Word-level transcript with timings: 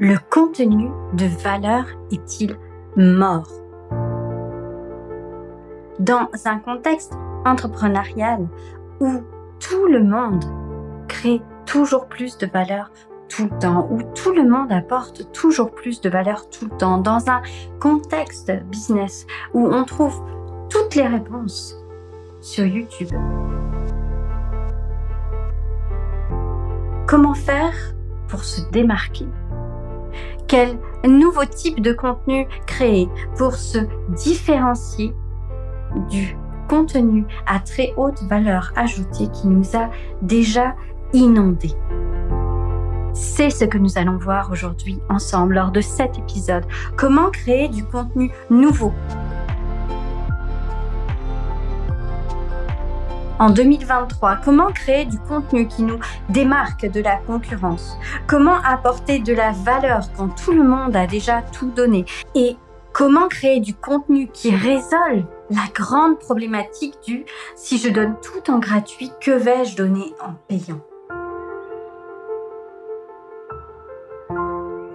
Le 0.00 0.16
contenu 0.30 0.92
de 1.14 1.26
valeur 1.26 1.84
est-il 2.12 2.56
mort? 2.96 3.50
Dans 5.98 6.28
un 6.44 6.60
contexte 6.60 7.14
entrepreneurial 7.44 8.46
où 9.00 9.10
tout 9.58 9.88
le 9.88 10.04
monde 10.04 10.44
crée 11.08 11.42
toujours 11.66 12.06
plus 12.06 12.38
de 12.38 12.46
valeur 12.46 12.92
tout 13.28 13.48
le 13.50 13.58
temps, 13.58 13.88
où 13.90 14.00
tout 14.14 14.32
le 14.32 14.48
monde 14.48 14.70
apporte 14.70 15.32
toujours 15.32 15.72
plus 15.72 16.00
de 16.00 16.08
valeur 16.08 16.48
tout 16.48 16.66
le 16.70 16.76
temps, 16.76 16.98
dans 16.98 17.28
un 17.28 17.42
contexte 17.80 18.52
business 18.66 19.26
où 19.52 19.66
on 19.66 19.82
trouve 19.82 20.22
toutes 20.70 20.94
les 20.94 21.08
réponses 21.08 21.76
sur 22.40 22.64
YouTube. 22.64 23.10
Comment 27.08 27.34
faire 27.34 27.74
pour 28.28 28.44
se 28.44 28.60
démarquer? 28.70 29.26
Quel 30.48 30.78
nouveau 31.06 31.44
type 31.44 31.82
de 31.82 31.92
contenu 31.92 32.48
créer 32.66 33.06
pour 33.36 33.54
se 33.54 33.78
différencier 34.16 35.14
du 36.08 36.38
contenu 36.70 37.26
à 37.46 37.60
très 37.60 37.92
haute 37.98 38.22
valeur 38.22 38.72
ajoutée 38.74 39.28
qui 39.28 39.46
nous 39.46 39.76
a 39.76 39.90
déjà 40.22 40.74
inondés? 41.12 41.74
C'est 43.12 43.50
ce 43.50 43.66
que 43.66 43.76
nous 43.76 43.98
allons 43.98 44.16
voir 44.16 44.50
aujourd'hui 44.50 44.98
ensemble 45.10 45.54
lors 45.54 45.70
de 45.70 45.82
cet 45.82 46.18
épisode. 46.18 46.64
Comment 46.96 47.30
créer 47.30 47.68
du 47.68 47.84
contenu 47.84 48.30
nouveau? 48.48 48.94
En 53.40 53.50
2023, 53.50 54.38
comment 54.44 54.72
créer 54.72 55.04
du 55.04 55.16
contenu 55.20 55.68
qui 55.68 55.84
nous 55.84 56.00
démarque 56.28 56.86
de 56.90 57.00
la 57.00 57.18
concurrence? 57.18 57.96
Comment 58.26 58.58
apporter 58.64 59.20
de 59.20 59.32
la 59.32 59.52
valeur 59.52 60.00
quand 60.16 60.30
tout 60.30 60.50
le 60.50 60.64
monde 60.64 60.96
a 60.96 61.06
déjà 61.06 61.42
tout 61.42 61.70
donné? 61.70 62.04
Et 62.34 62.56
comment 62.92 63.28
créer 63.28 63.60
du 63.60 63.74
contenu 63.74 64.26
qui 64.26 64.52
résolve 64.52 65.24
la 65.50 65.62
grande 65.72 66.18
problématique 66.18 66.98
du 67.06 67.26
si 67.54 67.78
je 67.78 67.88
donne 67.90 68.16
tout 68.20 68.50
en 68.50 68.58
gratuit, 68.58 69.12
que 69.20 69.30
vais-je 69.30 69.76
donner 69.76 70.12
en 70.20 70.32
payant? 70.48 70.80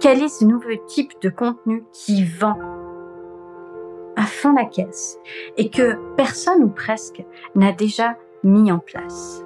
Quel 0.00 0.22
est 0.22 0.28
ce 0.28 0.44
nouveau 0.44 0.76
type 0.86 1.12
de 1.22 1.30
contenu 1.30 1.82
qui 1.94 2.26
vend 2.26 2.58
à 4.16 4.26
fond 4.26 4.52
la 4.52 4.66
caisse 4.66 5.18
et 5.56 5.70
que 5.70 5.96
personne 6.14 6.62
ou 6.62 6.68
presque 6.68 7.24
n'a 7.54 7.72
déjà 7.72 8.16
mis 8.44 8.70
en 8.70 8.78
place 8.78 9.40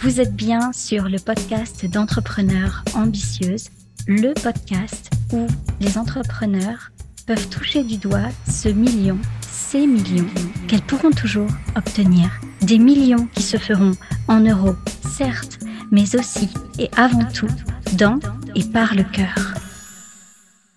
Vous 0.00 0.20
êtes 0.20 0.34
bien 0.34 0.70
sur 0.72 1.04
le 1.04 1.18
podcast 1.18 1.86
d'entrepreneurs 1.86 2.84
ambitieuses, 2.94 3.70
le 4.06 4.34
podcast 4.34 5.10
où 5.32 5.46
les 5.80 5.96
entrepreneurs 5.96 6.90
peuvent 7.26 7.48
toucher 7.48 7.82
du 7.84 7.96
doigt 7.96 8.28
ce 8.46 8.68
million, 8.68 9.16
ces 9.40 9.86
millions 9.86 10.28
qu'elles 10.68 10.82
pourront 10.82 11.10
toujours 11.10 11.50
obtenir 11.74 12.28
des 12.60 12.78
millions 12.78 13.26
qui 13.34 13.42
se 13.42 13.56
feront 13.56 13.92
en 14.28 14.40
euros, 14.40 14.76
certes, 15.08 15.58
mais 15.90 16.14
aussi 16.16 16.50
et 16.78 16.90
avant 16.98 17.24
tout 17.24 17.50
dans 17.96 18.18
et 18.54 18.64
par 18.64 18.94
le 18.94 19.04
cœur. 19.04 19.53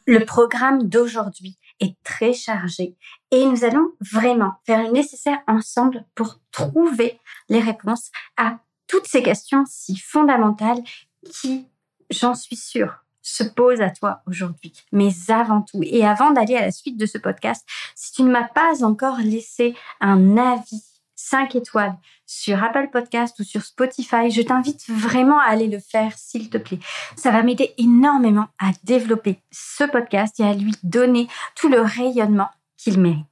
Le 0.08 0.24
programme 0.24 0.88
d'aujourd'hui 0.88 1.60
est 1.82 2.02
très 2.02 2.32
chargé 2.32 2.96
et 3.30 3.46
nous 3.46 3.66
allons 3.66 3.92
vraiment 4.00 4.54
faire 4.66 4.82
le 4.82 4.92
nécessaire 4.94 5.40
ensemble 5.48 6.06
pour 6.16 6.40
trouver 6.54 7.20
les 7.50 7.60
réponses 7.60 8.10
à 8.38 8.58
toutes 8.88 9.06
ces 9.06 9.22
questions 9.22 9.66
si 9.68 9.98
fondamentales 9.98 10.82
qui, 11.30 11.68
j'en 12.10 12.36
suis 12.36 12.56
sûre, 12.56 13.04
se 13.22 13.44
posent 13.44 13.82
à 13.82 13.90
toi 13.90 14.22
aujourd'hui. 14.28 14.72
Mais 14.94 15.10
avant 15.28 15.62
tout, 15.62 15.82
et 15.84 16.06
avant 16.06 16.32
d'aller 16.32 16.56
à 16.56 16.62
la 16.62 16.72
suite 16.72 16.98
de 16.98 17.06
ce 17.06 17.18
podcast, 17.18 17.68
si 17.94 18.14
tu 18.14 18.24
ne 18.24 18.32
m'as 18.32 18.48
pas 18.48 18.86
encore 18.86 19.18
laissé 19.18 19.76
un 20.00 20.38
avis 20.38 20.87
5 21.30 21.56
étoiles 21.56 21.96
sur 22.26 22.64
Apple 22.64 22.90
Podcast 22.92 23.38
ou 23.40 23.44
sur 23.44 23.62
Spotify, 23.62 24.30
je 24.32 24.42
t'invite 24.42 24.90
vraiment 24.90 25.40
à 25.40 25.46
aller 25.46 25.68
le 25.68 25.80
faire, 25.80 26.14
s'il 26.18 26.50
te 26.50 26.58
plaît. 26.58 26.80
Ça 27.16 27.32
va 27.32 27.44
m'aider 27.44 27.74
énormément 27.78 28.48
à 28.60 28.72
développer 28.84 29.42
ce 29.52 29.84
podcast 29.84 30.40
et 30.40 30.44
à 30.44 30.54
lui 30.54 30.74
donner 30.84 31.28
tout 31.56 31.68
le 31.68 31.82
rayonnement 31.82 32.50
qu'il 32.78 33.00
mérite. 33.00 33.26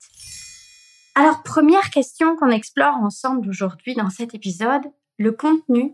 Alors, 1.16 1.44
première 1.44 1.90
question 1.90 2.36
qu'on 2.36 2.50
explore 2.50 2.96
ensemble 2.96 3.48
aujourd'hui 3.48 3.96
dans 3.96 4.10
cet 4.10 4.36
épisode, 4.36 4.84
le 5.18 5.32
contenu 5.32 5.94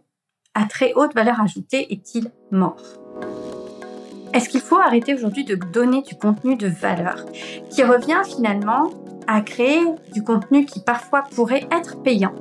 à 0.56 0.66
très 0.66 0.94
haute 0.94 1.14
valeur 1.14 1.40
ajoutée 1.40 1.94
est-il 1.94 2.32
mort? 2.50 2.82
Est-ce 4.34 4.50
qu'il 4.50 4.62
faut 4.62 4.80
arrêter 4.80 5.14
aujourd'hui 5.14 5.44
de 5.44 5.56
donner 5.56 6.02
du 6.02 6.16
contenu 6.16 6.56
de 6.56 6.68
valeur 6.68 7.26
qui 7.70 7.84
revient 7.84 8.22
finalement 8.26 8.90
à 9.32 9.42
créer 9.42 9.82
du 10.14 10.24
contenu 10.24 10.66
qui 10.66 10.82
parfois 10.82 11.24
pourrait 11.24 11.66
être 11.72 12.04
payant, 12.04 12.36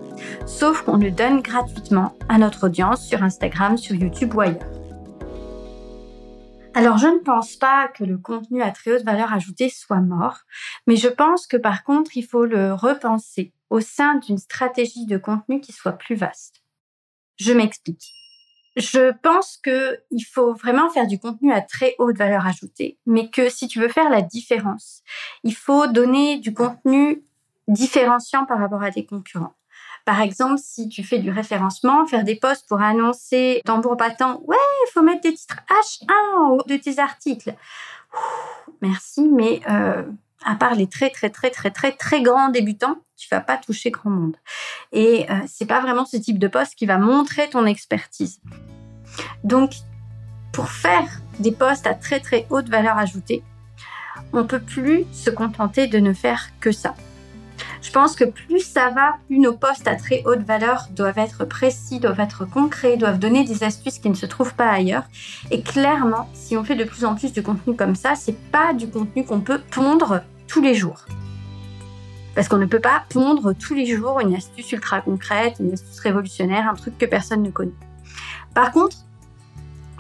sauf 0.45 0.83
qu'on 0.83 0.97
le 0.97 1.13
donne 1.13 1.41
gratuitement 1.41 2.17
à 2.29 2.37
notre 2.37 2.67
audience 2.67 3.07
sur 3.07 3.23
Instagram, 3.23 3.79
sur 3.79 3.95
YouTube 3.95 4.35
ou 4.35 4.41
ailleurs. 4.41 4.67
Alors 6.75 6.99
je 6.99 7.07
ne 7.07 7.19
pense 7.19 7.57
pas 7.57 7.89
que 7.89 8.05
le 8.05 8.19
contenu 8.19 8.61
à 8.63 8.71
très 8.73 8.93
haute 8.93 9.05
valeur 9.05 9.33
ajoutée 9.33 9.69
soit 9.69 10.01
mort, 10.01 10.39
mais 10.87 10.97
je 10.97 11.09
pense 11.09 11.47
que 11.47 11.57
par 11.57 11.85
contre 11.85 12.17
il 12.17 12.25
faut 12.25 12.45
le 12.45 12.75
repenser 12.75 13.53
au 13.71 13.81
sein 13.81 14.17
d'une 14.17 14.39
stratégie 14.39 15.07
de 15.07 15.17
contenu 15.17 15.61
qui 15.61 15.73
soit 15.73 15.93
plus 15.93 16.17
vaste. 16.17 16.63
Je 17.39 17.53
m'explique. 17.53 18.20
Je 18.81 19.13
pense 19.23 19.59
que 19.63 20.01
il 20.11 20.23
faut 20.23 20.55
vraiment 20.55 20.89
faire 20.89 21.07
du 21.07 21.19
contenu 21.19 21.53
à 21.53 21.61
très 21.61 21.95
haute 21.99 22.17
valeur 22.17 22.47
ajoutée, 22.47 22.99
mais 23.05 23.29
que 23.29 23.51
si 23.51 23.69
tu 23.69 23.79
veux 23.79 23.89
faire 23.89 24.09
la 24.09 24.23
différence, 24.23 25.03
il 25.45 25.55
faut 25.55 25.87
donner 25.87 26.39
du 26.39 26.55
contenu 26.55 27.23
différenciant 27.69 28.47
par 28.47 28.59
rapport 28.59 28.83
à 28.83 28.91
tes 28.91 29.05
concurrents. 29.05 29.55
Par 30.07 30.23
exemple, 30.23 30.59
si 30.59 30.89
tu 30.89 31.05
fais 31.05 31.19
du 31.19 31.31
référencement, 31.31 32.07
faire 32.07 32.25
des 32.25 32.37
posts 32.37 32.67
pour 32.67 32.81
annoncer 32.81 33.61
tambour 33.67 33.97
battant, 33.97 34.41
ouais, 34.47 34.57
il 34.87 34.91
faut 34.93 35.03
mettre 35.03 35.21
des 35.21 35.35
titres 35.35 35.61
H1 35.69 36.67
de 36.67 36.77
tes 36.77 36.99
articles. 36.99 37.55
merci, 38.81 39.29
mais 39.29 39.61
euh, 39.69 40.03
à 40.45 40.55
part 40.55 40.75
les 40.75 40.87
très 40.87 41.11
très 41.11 41.31
très 41.31 41.51
très 41.51 41.71
très 41.71 41.93
très 41.93 42.23
grands 42.23 42.49
débutants, 42.49 42.97
tu 43.17 43.29
vas 43.31 43.41
pas 43.41 43.57
toucher 43.57 43.91
grand 43.91 44.11
monde. 44.11 44.37
Et 44.93 45.27
euh, 45.31 45.35
c'est 45.47 45.67
pas 45.67 45.81
vraiment 45.81 46.05
ce 46.05 46.17
type 46.17 46.39
de 46.39 46.49
poste 46.49 46.75
qui 46.75 46.87
va 46.87 46.99
montrer 46.99 47.49
ton 47.51 47.67
expertise. 47.67 48.41
Donc, 49.45 49.73
pour 50.53 50.69
faire 50.69 51.07
des 51.39 51.53
postes 51.53 51.87
à 51.87 51.95
très 51.95 52.21
très 52.21 52.47
haute 52.51 52.69
valeur 52.69 52.99
ajoutée, 52.99 53.43
on 54.33 54.45
peut 54.45 54.61
plus 54.61 55.05
se 55.13 55.31
contenter 55.31 55.87
de 55.87 55.99
ne 55.99 56.13
faire 56.13 56.51
que 56.61 56.73
ça. 56.73 56.95
Je 57.83 57.91
pense 57.91 58.15
que 58.15 58.25
plus 58.25 58.61
ça 58.61 58.91
va, 58.91 59.15
plus 59.27 59.39
nos 59.39 59.55
postes 59.55 59.89
à 59.89 59.97
très 59.97 60.23
haute 60.27 60.41
valeur 60.41 60.89
doivent 60.95 61.19
être 61.19 61.45
précis, 61.45 61.99
doivent 61.99 62.21
être 62.21 62.45
concrets, 62.45 62.97
doivent 62.97 63.19
donner 63.19 63.45
des 63.45 63.65
astuces 63.65 63.99
qui 63.99 64.11
ne 64.11 64.15
se 64.15 64.27
trouvent 64.27 64.55
pas 64.55 64.69
ailleurs. 64.69 65.05
Et 65.51 65.63
clairement, 65.63 66.29
si 66.35 66.57
on 66.57 66.65
fait 66.65 66.77
de 66.77 66.85
plus 66.85 67.05
en 67.05 67.15
plus 67.15 67.33
de 67.33 67.41
contenu 67.41 67.75
comme 67.75 67.95
ça, 67.95 68.15
c'est 68.15 68.39
pas 68.51 68.75
du 68.75 68.89
contenu 68.89 69.25
qu'on 69.25 69.41
peut 69.41 69.61
pondre 69.71 70.21
tous 70.47 70.61
les 70.61 70.75
jours. 70.75 71.07
Parce 72.35 72.49
qu'on 72.49 72.59
ne 72.59 72.67
peut 72.67 72.81
pas 72.81 73.03
pondre 73.09 73.55
tous 73.55 73.75
les 73.75 73.87
jours 73.87 74.21
une 74.21 74.35
astuce 74.35 74.73
ultra 74.73 75.01
concrète, 75.01 75.57
une 75.59 75.73
astuce 75.73 76.01
révolutionnaire, 76.01 76.69
un 76.69 76.75
truc 76.75 76.97
que 76.99 77.07
personne 77.07 77.43
ne 77.43 77.51
connaît. 77.51 77.73
Par 78.55 78.73
contre, 78.73 78.97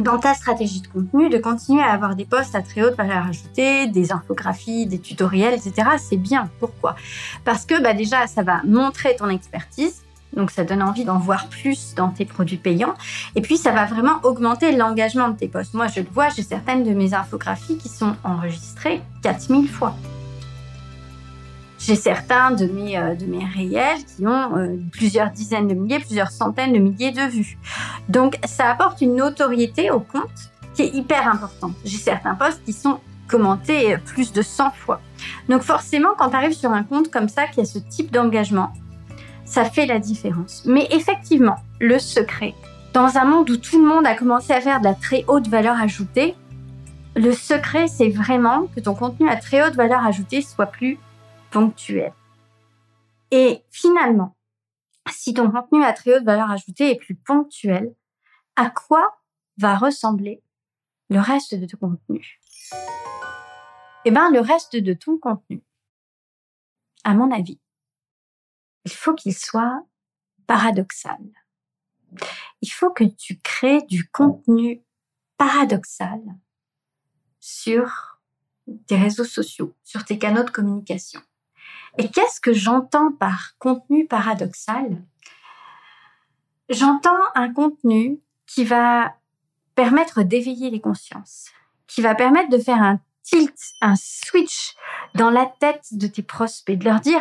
dans 0.00 0.18
ta 0.18 0.34
stratégie 0.34 0.80
de 0.80 0.88
contenu, 0.88 1.28
de 1.28 1.38
continuer 1.38 1.82
à 1.82 1.92
avoir 1.92 2.16
des 2.16 2.24
posts 2.24 2.54
à 2.54 2.62
très 2.62 2.82
haute 2.82 2.96
valeur 2.96 3.26
ajoutée, 3.26 3.86
des 3.86 4.12
infographies, 4.12 4.86
des 4.86 4.98
tutoriels, 4.98 5.54
etc., 5.54 5.90
c'est 5.98 6.16
bien. 6.16 6.48
Pourquoi? 6.58 6.96
Parce 7.44 7.64
que 7.64 7.80
bah, 7.80 7.94
déjà, 7.94 8.26
ça 8.26 8.42
va 8.42 8.60
montrer 8.64 9.16
ton 9.16 9.28
expertise. 9.28 10.02
Donc 10.36 10.52
ça 10.52 10.62
donne 10.62 10.82
envie 10.82 11.04
d'en 11.04 11.18
voir 11.18 11.48
plus 11.48 11.94
dans 11.96 12.08
tes 12.08 12.24
produits 12.24 12.56
payants. 12.56 12.94
Et 13.34 13.40
puis 13.40 13.56
ça 13.56 13.72
va 13.72 13.86
vraiment 13.86 14.20
augmenter 14.22 14.72
l'engagement 14.72 15.28
de 15.28 15.36
tes 15.36 15.48
posts. 15.48 15.74
Moi, 15.74 15.88
je 15.88 16.00
le 16.00 16.06
vois, 16.12 16.28
j'ai 16.28 16.42
certaines 16.42 16.84
de 16.84 16.90
mes 16.90 17.14
infographies 17.14 17.78
qui 17.78 17.88
sont 17.88 18.14
enregistrées 18.22 19.02
4000 19.22 19.68
fois. 19.68 19.96
J'ai 21.90 21.96
certains 21.96 22.52
de 22.52 22.66
mes, 22.66 22.96
euh, 22.96 23.16
de 23.16 23.26
mes 23.26 23.44
réels 23.44 24.04
qui 24.04 24.24
ont 24.24 24.56
euh, 24.56 24.76
plusieurs 24.92 25.30
dizaines 25.30 25.66
de 25.66 25.74
milliers, 25.74 25.98
plusieurs 25.98 26.30
centaines 26.30 26.72
de 26.72 26.78
milliers 26.78 27.10
de 27.10 27.22
vues. 27.22 27.58
Donc, 28.08 28.38
ça 28.44 28.70
apporte 28.70 29.00
une 29.00 29.16
notoriété 29.16 29.90
au 29.90 29.98
compte 29.98 30.52
qui 30.72 30.82
est 30.82 30.94
hyper 30.94 31.26
importante. 31.26 31.74
J'ai 31.84 31.96
certains 31.96 32.36
posts 32.36 32.62
qui 32.64 32.72
sont 32.72 33.00
commentés 33.26 33.96
plus 34.06 34.32
de 34.32 34.40
100 34.40 34.70
fois. 34.70 35.00
Donc, 35.48 35.62
forcément, 35.62 36.10
quand 36.16 36.30
tu 36.30 36.36
arrives 36.36 36.52
sur 36.52 36.70
un 36.70 36.84
compte 36.84 37.10
comme 37.10 37.28
ça 37.28 37.48
qui 37.48 37.60
a 37.60 37.64
ce 37.64 37.80
type 37.80 38.12
d'engagement, 38.12 38.72
ça 39.44 39.64
fait 39.64 39.86
la 39.86 39.98
différence. 39.98 40.62
Mais 40.66 40.86
effectivement, 40.92 41.56
le 41.80 41.98
secret, 41.98 42.54
dans 42.92 43.18
un 43.18 43.24
monde 43.24 43.50
où 43.50 43.56
tout 43.56 43.82
le 43.82 43.88
monde 43.88 44.06
a 44.06 44.14
commencé 44.14 44.52
à 44.52 44.60
faire 44.60 44.78
de 44.78 44.84
la 44.84 44.94
très 44.94 45.24
haute 45.26 45.48
valeur 45.48 45.74
ajoutée, 45.80 46.36
le 47.16 47.32
secret, 47.32 47.88
c'est 47.88 48.10
vraiment 48.10 48.68
que 48.76 48.78
ton 48.78 48.94
contenu 48.94 49.28
à 49.28 49.34
très 49.34 49.66
haute 49.66 49.74
valeur 49.74 50.06
ajoutée 50.06 50.40
soit 50.40 50.66
plus 50.66 50.96
ponctuel. 51.50 52.12
Et 53.30 53.64
finalement, 53.70 54.36
si 55.10 55.34
ton 55.34 55.50
contenu 55.50 55.84
à 55.84 55.92
très 55.92 56.16
haute 56.16 56.24
valeur 56.24 56.50
ajoutée 56.50 56.90
est 56.90 56.96
plus 56.96 57.14
ponctuel, 57.14 57.94
à 58.56 58.70
quoi 58.70 59.20
va 59.56 59.76
ressembler 59.76 60.42
le 61.08 61.20
reste 61.20 61.54
de 61.54 61.66
ton 61.66 61.78
contenu? 61.78 62.40
Eh 64.04 64.10
bien, 64.10 64.30
le 64.30 64.40
reste 64.40 64.76
de 64.76 64.94
ton 64.94 65.18
contenu, 65.18 65.62
à 67.04 67.14
mon 67.14 67.30
avis, 67.30 67.60
il 68.84 68.92
faut 68.92 69.14
qu'il 69.14 69.36
soit 69.36 69.84
paradoxal. 70.46 71.20
Il 72.62 72.70
faut 72.70 72.90
que 72.90 73.04
tu 73.04 73.38
crées 73.38 73.82
du 73.82 74.08
contenu 74.08 74.82
paradoxal 75.36 76.20
sur 77.38 78.20
tes 78.86 78.96
réseaux 78.96 79.24
sociaux, 79.24 79.74
sur 79.84 80.04
tes 80.04 80.18
canaux 80.18 80.44
de 80.44 80.50
communication. 80.50 81.20
Et 82.00 82.08
qu'est-ce 82.08 82.40
que 82.40 82.54
j'entends 82.54 83.12
par 83.12 83.58
contenu 83.58 84.06
paradoxal? 84.06 85.02
J'entends 86.70 87.20
un 87.34 87.52
contenu 87.52 88.18
qui 88.46 88.64
va 88.64 89.16
permettre 89.74 90.22
d'éveiller 90.22 90.70
les 90.70 90.80
consciences, 90.80 91.50
qui 91.86 92.00
va 92.00 92.14
permettre 92.14 92.48
de 92.48 92.56
faire 92.56 92.80
un 92.80 93.00
tilt, 93.22 93.54
un 93.82 93.96
switch 93.96 94.76
dans 95.14 95.28
la 95.28 95.44
tête 95.44 95.88
de 95.92 96.06
tes 96.06 96.22
prospects, 96.22 96.78
de 96.78 96.86
leur 96.86 97.00
dire, 97.00 97.20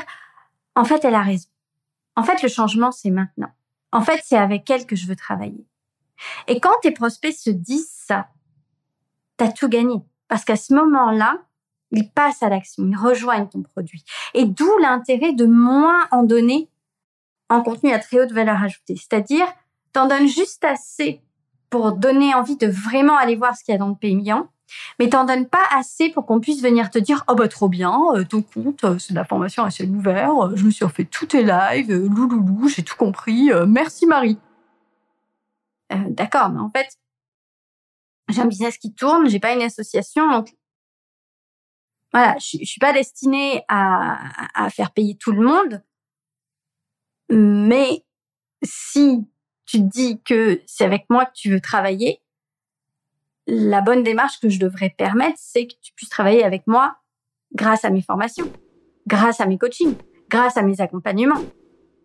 en 0.75 0.85
fait, 0.85 1.03
elle 1.03 1.15
a 1.15 1.23
raison. 1.23 1.49
En 2.15 2.23
fait, 2.23 2.41
le 2.41 2.47
changement, 2.47 2.93
c'est 2.93 3.11
maintenant. 3.11 3.51
En 3.91 3.99
fait, 3.99 4.21
c'est 4.23 4.37
avec 4.37 4.69
elle 4.69 4.85
que 4.85 4.95
je 4.95 5.07
veux 5.07 5.17
travailler. 5.17 5.67
Et 6.47 6.61
quand 6.61 6.79
tes 6.81 6.91
prospects 6.91 7.35
se 7.35 7.49
disent 7.49 7.91
ça, 7.91 8.29
t'as 9.35 9.51
tout 9.51 9.67
gagné. 9.67 9.97
Parce 10.29 10.45
qu'à 10.45 10.55
ce 10.55 10.73
moment-là, 10.73 11.43
ils 11.91 12.09
passent 12.09 12.43
à 12.43 12.49
l'action, 12.49 12.85
ils 12.85 12.95
rejoignent 12.95 13.47
ton 13.47 13.61
produit. 13.61 14.03
Et 14.33 14.45
d'où 14.45 14.69
l'intérêt 14.79 15.33
de 15.33 15.45
moins 15.45 16.07
en 16.11 16.23
donner 16.23 16.69
en 17.49 17.61
contenu 17.61 17.91
à 17.91 17.99
très 17.99 18.21
haute 18.21 18.31
valeur 18.31 18.61
ajoutée. 18.63 18.95
C'est-à-dire, 18.95 19.47
t'en 19.91 20.07
donnes 20.07 20.27
juste 20.27 20.63
assez 20.63 21.21
pour 21.69 21.93
donner 21.93 22.33
envie 22.33 22.57
de 22.57 22.67
vraiment 22.67 23.17
aller 23.17 23.35
voir 23.35 23.55
ce 23.55 23.63
qu'il 23.63 23.73
y 23.73 23.75
a 23.75 23.79
dans 23.79 23.89
le 23.89 23.95
payant, 23.95 24.49
mais 24.99 25.09
t'en 25.09 25.25
donnes 25.25 25.47
pas 25.47 25.63
assez 25.75 26.09
pour 26.09 26.25
qu'on 26.25 26.39
puisse 26.39 26.61
venir 26.61 26.89
te 26.89 26.99
dire 26.99 27.23
oh 27.27 27.35
bah 27.35 27.47
trop 27.47 27.69
bien 27.69 27.99
euh, 28.13 28.23
ton 28.23 28.41
compte 28.41 28.83
euh, 28.83 28.99
c'est 28.99 29.13
de 29.13 29.17
la 29.17 29.25
formation 29.25 29.63
à 29.63 29.71
ciel 29.71 29.89
ouvert 29.89 30.45
euh, 30.45 30.55
je 30.55 30.63
me 30.63 30.69
suis 30.69 30.85
refait 30.85 31.05
tous 31.05 31.25
tes 31.25 31.43
lives 31.43 31.91
louloulou 31.91 32.67
j'ai 32.67 32.83
tout 32.83 32.95
compris 32.95 33.49
merci 33.67 34.05
Marie 34.05 34.37
d'accord 35.89 36.49
mais 36.49 36.59
en 36.59 36.69
fait 36.69 36.87
j'ai 38.29 38.41
un 38.41 38.45
business 38.45 38.77
qui 38.77 38.93
tourne 38.93 39.27
j'ai 39.27 39.39
pas 39.39 39.53
une 39.53 39.63
association 39.63 40.29
donc 40.29 40.53
voilà 42.13 42.35
je, 42.39 42.63
suis 42.63 42.79
pas 42.79 42.93
destinée 42.93 43.63
à, 43.67 44.19
à 44.55 44.69
faire 44.69 44.91
payer 44.91 45.15
tout 45.15 45.31
le 45.31 45.41
monde 45.41 45.83
mais 47.29 48.03
si 48.63 49.27
tu 49.65 49.77
te 49.77 49.83
dis 49.83 50.21
que 50.23 50.61
c'est 50.65 50.83
avec 50.83 51.05
moi 51.09 51.25
que 51.25 51.33
tu 51.35 51.51
veux 51.51 51.61
travailler, 51.61 52.21
la 53.47 53.81
bonne 53.81 54.03
démarche 54.03 54.39
que 54.39 54.49
je 54.49 54.59
devrais 54.59 54.89
permettre, 54.89 55.37
c'est 55.39 55.67
que 55.67 55.73
tu 55.81 55.93
puisses 55.93 56.09
travailler 56.09 56.43
avec 56.43 56.65
moi 56.67 56.97
grâce 57.53 57.85
à 57.85 57.89
mes 57.89 58.01
formations, 58.01 58.51
grâce 59.07 59.41
à 59.41 59.45
mes 59.45 59.57
coachings, 59.57 59.95
grâce 60.29 60.57
à 60.57 60.63
mes 60.63 60.81
accompagnements. 60.81 61.41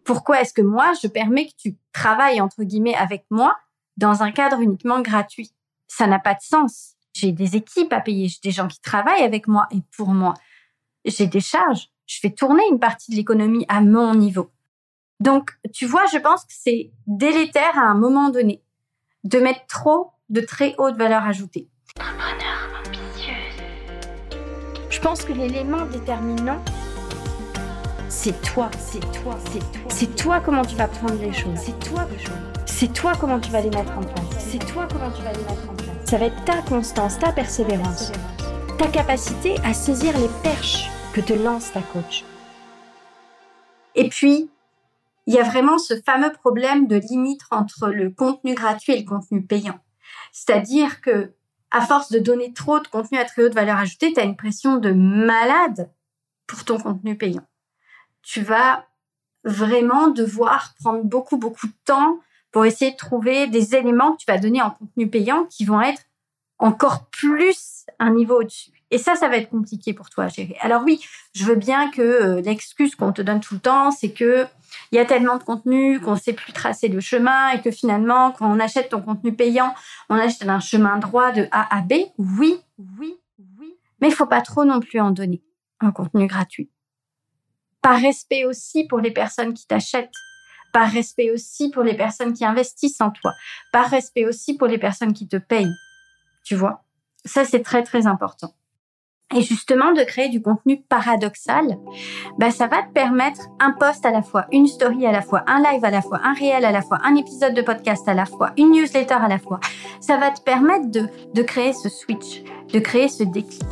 Pourquoi 0.04 0.40
est-ce 0.40 0.52
que 0.52 0.62
moi, 0.62 0.92
je 1.02 1.08
permets 1.08 1.46
que 1.46 1.54
tu 1.56 1.76
travailles, 1.92 2.40
entre 2.40 2.62
guillemets, 2.64 2.94
avec 2.94 3.24
moi 3.30 3.56
dans 3.96 4.22
un 4.22 4.30
cadre 4.30 4.60
uniquement 4.60 5.00
gratuit? 5.00 5.54
Ça 5.86 6.06
n'a 6.06 6.18
pas 6.18 6.34
de 6.34 6.42
sens. 6.42 6.93
J'ai 7.14 7.30
des 7.30 7.54
équipes 7.56 7.92
à 7.92 8.00
payer, 8.00 8.28
j'ai 8.28 8.40
des 8.42 8.50
gens 8.50 8.66
qui 8.66 8.80
travaillent 8.80 9.22
avec 9.22 9.46
moi 9.46 9.68
et 9.70 9.80
pour 9.96 10.08
moi. 10.08 10.34
J'ai 11.04 11.26
des 11.26 11.40
charges. 11.40 11.88
Je 12.06 12.18
fais 12.20 12.30
tourner 12.30 12.62
une 12.70 12.80
partie 12.80 13.12
de 13.12 13.16
l'économie 13.16 13.64
à 13.68 13.80
mon 13.80 14.14
niveau. 14.14 14.50
Donc, 15.20 15.52
tu 15.72 15.86
vois, 15.86 16.04
je 16.12 16.18
pense 16.18 16.42
que 16.42 16.52
c'est 16.52 16.90
délétère 17.06 17.78
à 17.78 17.82
un 17.82 17.94
moment 17.94 18.30
donné 18.30 18.62
de 19.22 19.38
mettre 19.38 19.64
trop 19.68 20.10
de 20.28 20.40
très 20.40 20.74
haute 20.76 20.96
valeur 20.96 21.22
ajoutée. 21.22 21.68
Je 24.90 25.00
pense 25.00 25.24
que 25.24 25.32
l'élément 25.32 25.86
déterminant, 25.86 26.62
c'est 28.08 28.40
toi, 28.42 28.70
c'est 28.78 29.00
toi, 29.12 29.36
c'est 29.52 29.58
toi. 29.58 29.88
C'est 29.88 30.16
toi 30.16 30.40
comment 30.40 30.64
tu 30.64 30.74
vas 30.76 30.88
prendre 30.88 31.20
les 31.20 31.32
choses. 31.32 31.58
C'est 31.58 31.78
toi 31.78 32.06
le 32.10 32.16
C'est 32.66 32.92
toi 32.92 33.12
comment 33.20 33.38
tu 33.38 33.50
vas 33.50 33.60
les 33.60 33.70
mettre 33.70 33.96
en 33.96 34.02
place. 34.02 34.24
C'est 34.38 34.58
toi 34.66 34.88
comment 34.90 35.10
tu 35.10 35.22
vas 35.22 35.32
les 35.32 35.38
mettre 35.38 35.70
en 35.70 35.74
place. 35.74 35.83
Ça 36.14 36.20
va 36.20 36.26
être 36.26 36.44
ta 36.44 36.62
constance, 36.62 37.18
ta 37.18 37.32
persévérance, 37.32 38.12
ta 38.78 38.86
capacité 38.86 39.56
à 39.64 39.74
saisir 39.74 40.16
les 40.16 40.28
perches 40.44 40.88
que 41.12 41.20
te 41.20 41.32
lance 41.32 41.72
ta 41.72 41.82
coach. 41.82 42.24
Et 43.96 44.08
puis, 44.08 44.48
il 45.26 45.34
y 45.34 45.40
a 45.40 45.42
vraiment 45.42 45.76
ce 45.76 46.00
fameux 46.02 46.30
problème 46.30 46.86
de 46.86 46.94
limite 46.94 47.40
entre 47.50 47.88
le 47.88 48.10
contenu 48.10 48.54
gratuit 48.54 48.92
et 48.92 49.00
le 49.00 49.08
contenu 49.08 49.44
payant. 49.44 49.80
C'est-à-dire 50.30 51.00
que, 51.00 51.32
à 51.72 51.80
force 51.80 52.12
de 52.12 52.20
donner 52.20 52.52
trop 52.52 52.78
de 52.78 52.86
contenu 52.86 53.18
à 53.18 53.24
très 53.24 53.42
haute 53.42 53.54
valeur 53.54 53.78
ajoutée, 53.78 54.12
tu 54.12 54.20
as 54.20 54.24
une 54.24 54.36
pression 54.36 54.76
de 54.76 54.92
malade 54.92 55.90
pour 56.46 56.64
ton 56.64 56.78
contenu 56.78 57.18
payant. 57.18 57.48
Tu 58.22 58.40
vas 58.40 58.86
vraiment 59.42 60.10
devoir 60.10 60.74
prendre 60.78 61.02
beaucoup, 61.02 61.38
beaucoup 61.38 61.66
de 61.66 61.76
temps 61.84 62.20
pour 62.54 62.64
essayer 62.64 62.92
de 62.92 62.96
trouver 62.96 63.48
des 63.48 63.74
éléments 63.74 64.12
que 64.12 64.18
tu 64.18 64.26
vas 64.28 64.38
donner 64.38 64.62
en 64.62 64.70
contenu 64.70 65.10
payant 65.10 65.44
qui 65.46 65.64
vont 65.64 65.80
être 65.80 66.02
encore 66.58 67.06
plus 67.06 67.84
un 67.98 68.10
niveau 68.14 68.42
au-dessus. 68.42 68.70
Et 68.92 68.98
ça, 68.98 69.16
ça 69.16 69.28
va 69.28 69.38
être 69.38 69.50
compliqué 69.50 69.92
pour 69.92 70.08
toi 70.08 70.24
à 70.24 70.28
gérer. 70.28 70.56
Alors 70.60 70.84
oui, 70.84 71.04
je 71.34 71.44
veux 71.44 71.56
bien 71.56 71.90
que 71.90 72.00
euh, 72.00 72.40
l'excuse 72.42 72.94
qu'on 72.94 73.12
te 73.12 73.22
donne 73.22 73.40
tout 73.40 73.54
le 73.54 73.60
temps, 73.60 73.90
c'est 73.90 74.12
que 74.12 74.46
il 74.92 74.96
y 74.96 75.00
a 75.00 75.04
tellement 75.04 75.36
de 75.36 75.42
contenu 75.42 75.98
qu'on 75.98 76.12
ne 76.12 76.16
sait 76.16 76.32
plus 76.32 76.52
tracer 76.52 76.86
le 76.86 77.00
chemin 77.00 77.50
et 77.50 77.60
que 77.60 77.72
finalement, 77.72 78.30
quand 78.30 78.48
on 78.48 78.60
achète 78.60 78.90
ton 78.90 79.02
contenu 79.02 79.34
payant, 79.34 79.74
on 80.08 80.14
achète 80.14 80.48
un 80.48 80.60
chemin 80.60 80.98
droit 80.98 81.32
de 81.32 81.48
A 81.50 81.76
à 81.76 81.80
B. 81.80 81.94
Oui, 82.18 82.60
oui, 82.78 83.16
oui. 83.58 83.74
Mais 84.00 84.10
il 84.10 84.14
faut 84.14 84.26
pas 84.26 84.42
trop 84.42 84.64
non 84.64 84.78
plus 84.78 85.00
en 85.00 85.10
donner 85.10 85.42
un 85.80 85.90
contenu 85.90 86.28
gratuit. 86.28 86.70
Par 87.82 88.00
respect 88.00 88.44
aussi 88.44 88.86
pour 88.86 89.00
les 89.00 89.10
personnes 89.10 89.54
qui 89.54 89.66
t'achètent. 89.66 90.12
Par 90.74 90.90
respect 90.90 91.30
aussi 91.30 91.70
pour 91.70 91.84
les 91.84 91.94
personnes 91.94 92.34
qui 92.34 92.44
investissent 92.44 93.00
en 93.00 93.10
toi. 93.10 93.32
Par 93.72 93.88
respect 93.88 94.26
aussi 94.26 94.58
pour 94.58 94.66
les 94.66 94.76
personnes 94.76 95.14
qui 95.14 95.26
te 95.26 95.36
payent. 95.36 95.72
Tu 96.44 96.56
vois? 96.56 96.82
Ça, 97.24 97.46
c'est 97.46 97.62
très, 97.62 97.82
très 97.82 98.06
important. 98.06 98.52
Et 99.34 99.40
justement, 99.40 99.92
de 99.92 100.02
créer 100.02 100.28
du 100.28 100.42
contenu 100.42 100.82
paradoxal, 100.82 101.78
bah, 102.38 102.50
ça 102.50 102.66
va 102.66 102.82
te 102.82 102.92
permettre 102.92 103.40
un 103.58 103.72
post 103.72 104.04
à 104.04 104.10
la 104.10 104.22
fois, 104.22 104.46
une 104.52 104.66
story 104.66 105.06
à 105.06 105.12
la 105.12 105.22
fois, 105.22 105.44
un 105.46 105.62
live 105.62 105.84
à 105.84 105.90
la 105.90 106.02
fois, 106.02 106.20
un 106.22 106.34
réel 106.34 106.64
à 106.64 106.72
la 106.72 106.82
fois, 106.82 106.98
un 107.04 107.14
épisode 107.14 107.54
de 107.54 107.62
podcast 107.62 108.06
à 108.08 108.14
la 108.14 108.26
fois, 108.26 108.52
une 108.58 108.72
newsletter 108.72 109.14
à 109.14 109.28
la 109.28 109.38
fois. 109.38 109.60
Ça 110.00 110.18
va 110.18 110.30
te 110.30 110.42
permettre 110.42 110.90
de, 110.90 111.08
de 111.32 111.42
créer 111.42 111.72
ce 111.72 111.88
switch, 111.88 112.42
de 112.72 112.80
créer 112.80 113.08
ce 113.08 113.22
déclic. 113.22 113.62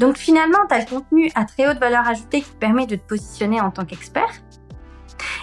Donc 0.00 0.16
finalement, 0.16 0.66
tu 0.68 0.74
as 0.74 0.80
le 0.80 0.86
contenu 0.86 1.30
à 1.34 1.44
très 1.44 1.68
haute 1.68 1.78
valeur 1.78 2.06
ajoutée 2.06 2.40
qui 2.40 2.50
te 2.50 2.56
permet 2.56 2.86
de 2.86 2.96
te 2.96 3.06
positionner 3.06 3.60
en 3.60 3.70
tant 3.70 3.84
qu'expert. 3.84 4.32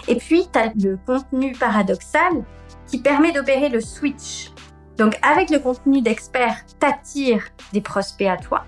Et 0.07 0.15
puis, 0.15 0.47
tu 0.51 0.59
as 0.59 0.71
le 0.75 0.97
contenu 1.05 1.53
paradoxal 1.53 2.43
qui 2.87 2.99
permet 2.99 3.31
d'opérer 3.31 3.69
le 3.69 3.81
switch. 3.81 4.51
Donc 4.97 5.17
avec 5.23 5.49
le 5.49 5.59
contenu 5.59 6.01
d'expert, 6.01 6.57
t'attires 6.79 7.47
des 7.71 7.81
prospects 7.81 8.27
à 8.27 8.37
toi. 8.37 8.65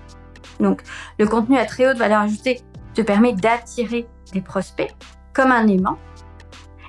Donc, 0.59 0.81
le 1.19 1.27
contenu 1.27 1.57
à 1.57 1.65
très 1.65 1.87
haute 1.89 1.97
valeur 1.97 2.21
ajoutée 2.21 2.61
te 2.93 3.01
permet 3.01 3.33
d'attirer 3.33 4.07
des 4.33 4.41
prospects 4.41 4.93
comme 5.33 5.51
un 5.51 5.67
aimant. 5.67 5.97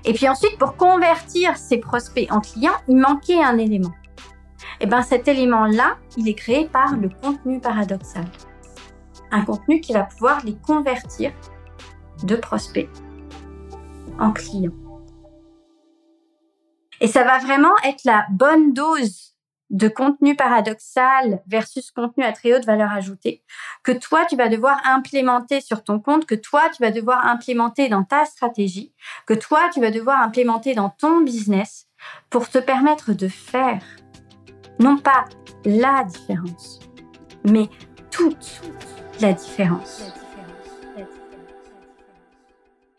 Et 0.04 0.12
puis 0.12 0.28
ensuite, 0.28 0.56
pour 0.56 0.76
convertir 0.76 1.56
ces 1.56 1.78
prospects 1.78 2.28
en 2.30 2.40
clients, 2.40 2.76
il 2.88 2.96
manquait 2.96 3.42
un 3.42 3.58
élément. 3.58 3.92
Et 4.78 4.84
eh 4.84 4.86
bien 4.86 5.02
cet 5.02 5.26
élément-là, 5.26 5.96
il 6.16 6.28
est 6.28 6.34
créé 6.34 6.68
par 6.68 6.96
le 6.96 7.08
contenu 7.08 7.60
paradoxal. 7.60 8.24
Un 9.32 9.42
contenu 9.42 9.80
qui 9.80 9.92
va 9.92 10.04
pouvoir 10.04 10.44
les 10.44 10.54
convertir 10.54 11.32
de 12.22 12.36
prospects 12.36 12.88
en 14.18 14.32
clients. 14.32 14.72
Et 17.00 17.06
ça 17.06 17.24
va 17.24 17.38
vraiment 17.38 17.74
être 17.84 18.04
la 18.04 18.26
bonne 18.30 18.72
dose 18.72 19.36
de 19.70 19.88
contenu 19.88 20.36
paradoxal 20.36 21.42
versus 21.46 21.90
contenu 21.90 22.24
à 22.24 22.32
très 22.32 22.54
haute 22.54 22.64
valeur 22.64 22.92
ajoutée 22.92 23.42
que 23.82 23.92
toi, 23.92 24.24
tu 24.28 24.36
vas 24.36 24.48
devoir 24.48 24.80
implémenter 24.84 25.60
sur 25.60 25.82
ton 25.82 25.98
compte, 25.98 26.26
que 26.26 26.34
toi, 26.34 26.68
tu 26.74 26.82
vas 26.82 26.90
devoir 26.90 27.26
implémenter 27.26 27.88
dans 27.88 28.04
ta 28.04 28.24
stratégie, 28.24 28.94
que 29.26 29.34
toi, 29.34 29.68
tu 29.72 29.80
vas 29.80 29.90
devoir 29.90 30.22
implémenter 30.22 30.74
dans 30.74 30.90
ton 30.90 31.20
business 31.20 31.88
pour 32.30 32.48
te 32.48 32.58
permettre 32.58 33.12
de 33.12 33.28
faire 33.28 33.82
non 34.78 34.98
pas 34.98 35.24
la 35.64 36.04
différence, 36.04 36.80
mais 37.44 37.68
toute 38.10 38.60
la 39.20 39.32
différence. 39.32 40.12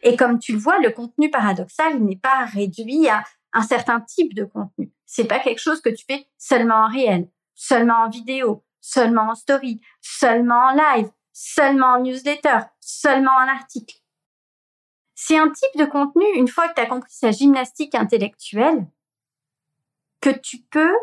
Et 0.01 0.15
comme 0.15 0.39
tu 0.39 0.53
le 0.53 0.59
vois, 0.59 0.79
le 0.79 0.91
contenu 0.91 1.29
paradoxal 1.29 1.99
n'est 1.99 2.17
pas 2.17 2.45
réduit 2.45 3.07
à 3.09 3.23
un 3.53 3.61
certain 3.61 4.01
type 4.01 4.33
de 4.33 4.43
contenu. 4.43 4.91
C'est 5.05 5.27
pas 5.27 5.39
quelque 5.39 5.61
chose 5.61 5.81
que 5.81 5.89
tu 5.89 6.05
fais 6.05 6.27
seulement 6.37 6.85
en 6.85 6.87
réel, 6.87 7.29
seulement 7.55 8.03
en 8.05 8.09
vidéo, 8.09 8.63
seulement 8.81 9.29
en 9.29 9.35
story, 9.35 9.81
seulement 10.01 10.67
en 10.67 10.73
live, 10.73 11.09
seulement 11.33 11.93
en 11.93 11.99
newsletter, 12.01 12.59
seulement 12.79 13.31
en 13.31 13.47
article. 13.47 13.95
c'est 15.15 15.37
un 15.37 15.49
type 15.49 15.77
de 15.77 15.85
contenu, 15.85 16.25
une 16.35 16.47
fois 16.47 16.67
que 16.67 16.75
tu 16.75 16.81
as 16.81 16.85
compris 16.85 17.11
sa 17.11 17.31
gymnastique 17.31 17.95
intellectuelle, 17.95 18.87
que 20.21 20.29
tu 20.29 20.59
peux 20.69 20.95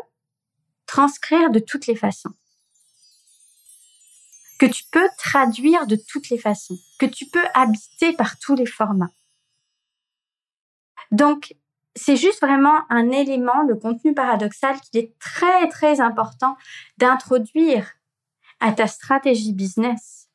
transcrire 0.85 1.49
de 1.51 1.59
toutes 1.59 1.87
les 1.87 1.95
façons 1.95 2.33
que 4.59 4.65
tu 4.65 4.83
peux 4.91 5.07
traduire 5.17 5.87
de 5.87 5.95
toutes 5.95 6.29
les 6.29 6.37
façons, 6.37 6.77
que 6.99 7.05
tu 7.05 7.25
peux 7.25 7.45
habiter 7.53 8.13
par 8.13 8.37
tous 8.39 8.55
les 8.55 8.65
formats. 8.65 9.11
Donc, 11.11 11.55
c'est 11.95 12.17
juste 12.17 12.41
vraiment 12.41 12.81
un 12.89 13.11
élément, 13.11 13.63
le 13.63 13.75
contenu 13.75 14.13
paradoxal, 14.13 14.79
qu'il 14.81 14.99
est 14.99 15.17
très, 15.19 15.67
très 15.69 16.01
important 16.01 16.57
d'introduire 16.97 17.91
à 18.59 18.71
ta 18.71 18.87
stratégie 18.87 19.53
business 19.53 20.29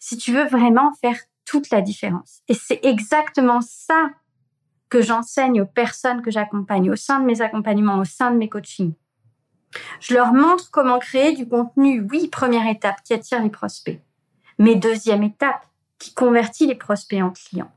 si 0.00 0.16
tu 0.16 0.32
veux 0.32 0.46
vraiment 0.46 0.92
faire 0.94 1.18
toute 1.44 1.70
la 1.70 1.80
différence. 1.80 2.40
Et 2.48 2.54
c'est 2.54 2.80
exactement 2.84 3.60
ça 3.60 4.10
que 4.88 5.02
j'enseigne 5.02 5.62
aux 5.62 5.66
personnes 5.66 6.22
que 6.22 6.30
j'accompagne 6.30 6.90
au 6.90 6.96
sein 6.96 7.20
de 7.20 7.26
mes 7.26 7.40
accompagnements, 7.40 7.98
au 7.98 8.04
sein 8.04 8.30
de 8.30 8.36
mes 8.36 8.48
coachings. 8.48 8.94
Je 10.00 10.14
leur 10.14 10.32
montre 10.32 10.70
comment 10.70 10.98
créer 10.98 11.34
du 11.34 11.46
contenu, 11.46 12.06
oui, 12.10 12.28
première 12.28 12.68
étape, 12.68 13.02
qui 13.02 13.14
attire 13.14 13.42
les 13.42 13.50
prospects. 13.50 14.00
Mais 14.58 14.74
deuxième 14.74 15.22
étape, 15.22 15.66
qui 15.98 16.14
convertit 16.14 16.66
les 16.66 16.74
prospects 16.74 17.22
en 17.22 17.30
clients. 17.30 17.72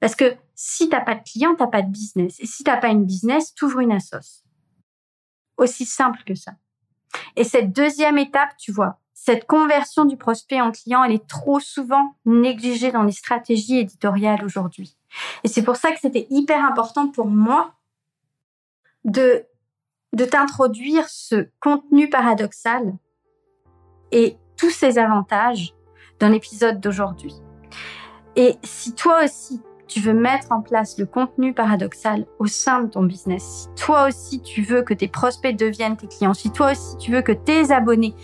Parce 0.00 0.14
que 0.14 0.36
si 0.54 0.88
t'as 0.88 1.00
pas 1.00 1.14
de 1.14 1.22
clients, 1.22 1.54
t'as 1.56 1.66
pas 1.66 1.82
de 1.82 1.90
business. 1.90 2.36
Et 2.40 2.46
si 2.46 2.64
t'as 2.64 2.76
pas 2.76 2.88
une 2.88 3.04
business, 3.04 3.54
t'ouvres 3.54 3.80
une 3.80 3.92
assoce. 3.92 4.44
Aussi 5.56 5.84
simple 5.84 6.22
que 6.26 6.34
ça. 6.34 6.52
Et 7.36 7.44
cette 7.44 7.72
deuxième 7.72 8.18
étape, 8.18 8.56
tu 8.58 8.72
vois, 8.72 8.98
cette 9.14 9.46
conversion 9.46 10.04
du 10.04 10.16
prospect 10.16 10.60
en 10.60 10.70
client, 10.70 11.02
elle 11.02 11.12
est 11.12 11.26
trop 11.26 11.58
souvent 11.58 12.14
négligée 12.24 12.92
dans 12.92 13.02
les 13.02 13.12
stratégies 13.12 13.78
éditoriales 13.78 14.44
aujourd'hui. 14.44 14.96
Et 15.42 15.48
c'est 15.48 15.62
pour 15.62 15.76
ça 15.76 15.90
que 15.90 16.00
c'était 16.00 16.26
hyper 16.30 16.64
important 16.64 17.08
pour 17.08 17.26
moi 17.26 17.74
de 19.04 19.44
de 20.12 20.24
t'introduire 20.24 21.08
ce 21.08 21.48
contenu 21.60 22.08
paradoxal 22.08 22.94
et 24.10 24.36
tous 24.56 24.70
ses 24.70 24.98
avantages 24.98 25.74
dans 26.18 26.28
l'épisode 26.28 26.80
d'aujourd'hui. 26.80 27.34
Et 28.36 28.56
si 28.62 28.94
toi 28.94 29.24
aussi, 29.24 29.60
tu 29.86 30.00
veux 30.00 30.12
mettre 30.12 30.52
en 30.52 30.60
place 30.60 30.98
le 30.98 31.06
contenu 31.06 31.54
paradoxal 31.54 32.26
au 32.38 32.46
sein 32.46 32.82
de 32.82 32.88
ton 32.88 33.02
business, 33.02 33.68
si 33.76 33.84
toi 33.84 34.06
aussi 34.06 34.40
tu 34.42 34.62
veux 34.62 34.82
que 34.82 34.94
tes 34.94 35.08
prospects 35.08 35.56
deviennent 35.56 35.96
tes 35.96 36.08
clients, 36.08 36.34
si 36.34 36.50
toi 36.50 36.72
aussi 36.72 36.96
tu 36.98 37.10
veux 37.10 37.22
que 37.22 37.32
tes 37.32 37.72
abonnés 37.72 38.14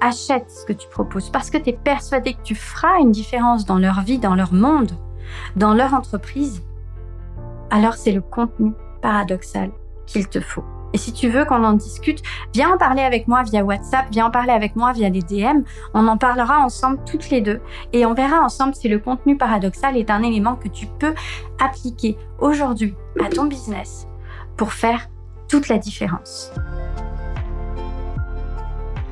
achètent 0.00 0.50
ce 0.50 0.64
que 0.64 0.72
tu 0.72 0.88
proposes 0.88 1.30
parce 1.30 1.50
que 1.50 1.58
tu 1.58 1.70
es 1.70 1.74
persuadé 1.74 2.32
que 2.34 2.42
tu 2.42 2.54
feras 2.54 2.98
une 3.00 3.12
différence 3.12 3.66
dans 3.66 3.78
leur 3.78 4.00
vie, 4.00 4.18
dans 4.18 4.34
leur 4.34 4.54
monde, 4.54 4.92
dans 5.56 5.74
leur 5.74 5.92
entreprise, 5.92 6.62
alors 7.70 7.94
c'est 7.94 8.12
le 8.12 8.22
contenu 8.22 8.72
paradoxal 9.02 9.70
qu'il 10.06 10.26
te 10.28 10.40
faut. 10.40 10.64
Et 10.92 10.98
si 10.98 11.12
tu 11.12 11.28
veux 11.28 11.44
qu'on 11.44 11.64
en 11.64 11.74
discute, 11.74 12.22
viens 12.54 12.74
en 12.74 12.78
parler 12.78 13.02
avec 13.02 13.28
moi 13.28 13.42
via 13.42 13.64
WhatsApp, 13.64 14.06
viens 14.10 14.26
en 14.26 14.30
parler 14.30 14.52
avec 14.52 14.76
moi 14.76 14.92
via 14.92 15.08
les 15.08 15.22
DM. 15.22 15.62
On 15.94 16.06
en 16.08 16.16
parlera 16.16 16.58
ensemble 16.58 16.98
toutes 17.04 17.30
les 17.30 17.40
deux 17.40 17.60
et 17.92 18.06
on 18.06 18.14
verra 18.14 18.40
ensemble 18.40 18.74
si 18.74 18.88
le 18.88 18.98
contenu 18.98 19.36
paradoxal 19.36 19.96
est 19.96 20.10
un 20.10 20.22
élément 20.22 20.56
que 20.56 20.68
tu 20.68 20.86
peux 20.86 21.14
appliquer 21.62 22.16
aujourd'hui 22.38 22.94
à 23.24 23.28
ton 23.28 23.44
business 23.44 24.06
pour 24.56 24.72
faire 24.72 25.08
toute 25.48 25.68
la 25.68 25.78
différence. 25.78 26.52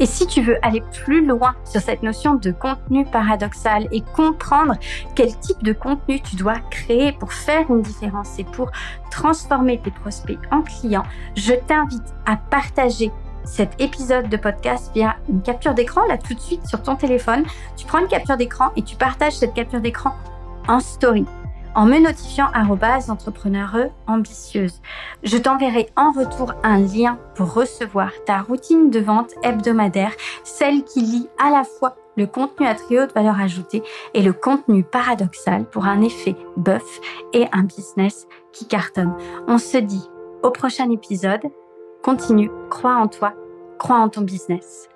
Et 0.00 0.06
si 0.06 0.26
tu 0.26 0.42
veux 0.42 0.64
aller 0.64 0.82
plus 1.04 1.24
loin 1.26 1.54
sur 1.64 1.80
cette 1.80 2.02
notion 2.02 2.36
de 2.36 2.52
contenu 2.52 3.04
paradoxal 3.04 3.88
et 3.90 4.00
comprendre 4.00 4.74
quel 5.14 5.36
type 5.38 5.62
de 5.62 5.72
contenu 5.72 6.20
tu 6.20 6.36
dois 6.36 6.58
créer 6.70 7.12
pour 7.12 7.32
faire 7.32 7.68
une 7.68 7.82
différence 7.82 8.38
et 8.38 8.44
pour 8.44 8.70
transformer 9.10 9.80
tes 9.80 9.90
prospects 9.90 10.38
en 10.52 10.62
clients, 10.62 11.04
je 11.34 11.54
t'invite 11.54 12.14
à 12.26 12.36
partager 12.36 13.10
cet 13.44 13.80
épisode 13.80 14.28
de 14.28 14.36
podcast 14.36 14.92
via 14.94 15.16
une 15.28 15.42
capture 15.42 15.74
d'écran, 15.74 16.02
là 16.06 16.18
tout 16.18 16.34
de 16.34 16.40
suite 16.40 16.66
sur 16.66 16.82
ton 16.82 16.96
téléphone. 16.96 17.44
Tu 17.76 17.86
prends 17.86 17.98
une 17.98 18.08
capture 18.08 18.36
d'écran 18.36 18.70
et 18.76 18.82
tu 18.82 18.94
partages 18.94 19.36
cette 19.36 19.54
capture 19.54 19.80
d'écran 19.80 20.14
en 20.68 20.80
story 20.80 21.24
en 21.74 21.86
me 21.86 21.98
notifiant 21.98 22.50
entrepreneureux 23.10 23.90
ambitieuse. 24.06 24.80
Je 25.22 25.36
t'enverrai 25.36 25.88
en 25.96 26.10
retour 26.10 26.54
un 26.62 26.78
lien 26.78 27.18
pour 27.34 27.54
recevoir 27.54 28.10
ta 28.26 28.40
routine 28.40 28.90
de 28.90 29.00
vente 29.00 29.34
hebdomadaire, 29.42 30.12
celle 30.44 30.84
qui 30.84 31.00
lie 31.00 31.28
à 31.38 31.50
la 31.50 31.64
fois 31.64 31.96
le 32.16 32.26
contenu 32.26 32.66
à 32.66 32.74
très 32.74 33.00
haute 33.00 33.14
valeur 33.14 33.40
ajoutée 33.40 33.82
et 34.14 34.22
le 34.22 34.32
contenu 34.32 34.82
paradoxal 34.82 35.64
pour 35.64 35.86
un 35.86 36.02
effet 36.02 36.36
bœuf 36.56 37.00
et 37.32 37.46
un 37.52 37.62
business 37.62 38.26
qui 38.52 38.66
cartonne. 38.66 39.14
On 39.46 39.58
se 39.58 39.78
dit 39.78 40.08
au 40.42 40.50
prochain 40.50 40.90
épisode. 40.90 41.42
Continue, 42.02 42.50
crois 42.70 42.94
en 42.94 43.08
toi, 43.08 43.34
crois 43.78 43.98
en 43.98 44.08
ton 44.08 44.22
business. 44.22 44.88